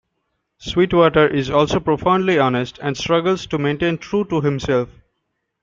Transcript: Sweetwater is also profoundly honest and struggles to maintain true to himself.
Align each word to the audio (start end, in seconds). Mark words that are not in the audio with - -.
Sweetwater 0.57 1.27
is 1.27 1.51
also 1.51 1.79
profoundly 1.79 2.39
honest 2.39 2.79
and 2.81 2.97
struggles 2.97 3.45
to 3.45 3.59
maintain 3.59 3.99
true 3.99 4.25
to 4.29 4.41
himself. 4.41 4.89